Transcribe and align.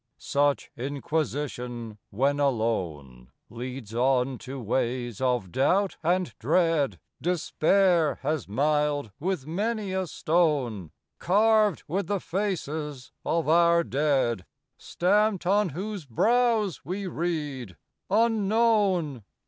Such 0.17 0.71
inquisition, 0.75 1.99
when 2.09 2.39
alone, 2.39 3.31
Leads 3.51 3.93
on 3.93 4.39
to 4.39 4.59
ways 4.59 5.21
of 5.21 5.51
doubt 5.51 5.97
and 6.01 6.33
dread, 6.39 6.99
Despair 7.21 8.15
has 8.23 8.47
miled 8.47 9.11
with 9.19 9.45
many 9.45 9.93
a 9.93 10.07
stone, 10.07 10.89
Carved 11.19 11.83
with 11.87 12.07
the 12.07 12.19
faces 12.19 13.11
of 13.23 13.47
our 13.47 13.83
dead, 13.83 14.47
Stamped 14.75 15.45
on 15.45 15.69
whose 15.69 16.07
brows 16.07 16.81
we 16.83 17.05
read, 17.05 17.77
"Unknown! 18.09 19.23